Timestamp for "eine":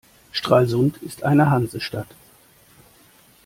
1.21-1.51